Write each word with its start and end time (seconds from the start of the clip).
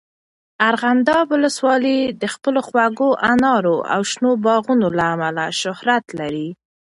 ارغنداب 0.69 1.25
ولسوالۍ 1.33 1.99
د 2.21 2.23
خپلو 2.33 2.59
خوږو 2.67 3.09
انارو 3.31 3.77
او 3.93 4.01
شنو 4.11 4.29
باغونو 4.45 4.87
له 4.97 5.03
امله 5.13 5.45
شهرت 5.61 6.05
لري. 6.19 6.49